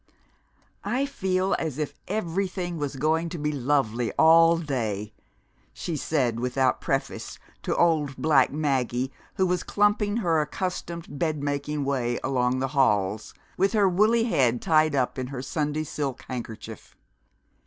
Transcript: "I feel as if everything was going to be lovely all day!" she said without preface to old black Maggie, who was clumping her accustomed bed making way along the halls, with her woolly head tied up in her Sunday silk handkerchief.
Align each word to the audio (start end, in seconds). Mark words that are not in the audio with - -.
"I 0.83 1.05
feel 1.05 1.55
as 1.59 1.77
if 1.77 1.93
everything 2.07 2.79
was 2.79 2.95
going 2.95 3.29
to 3.29 3.37
be 3.37 3.51
lovely 3.51 4.11
all 4.13 4.57
day!" 4.57 5.13
she 5.73 5.95
said 5.95 6.39
without 6.39 6.81
preface 6.81 7.37
to 7.61 7.75
old 7.75 8.17
black 8.17 8.51
Maggie, 8.51 9.11
who 9.35 9.45
was 9.45 9.61
clumping 9.61 10.17
her 10.17 10.41
accustomed 10.41 11.19
bed 11.19 11.43
making 11.43 11.85
way 11.85 12.19
along 12.23 12.57
the 12.57 12.69
halls, 12.69 13.35
with 13.57 13.73
her 13.73 13.87
woolly 13.87 14.23
head 14.23 14.59
tied 14.59 14.95
up 14.95 15.19
in 15.19 15.27
her 15.27 15.43
Sunday 15.43 15.83
silk 15.83 16.23
handkerchief. 16.27 16.95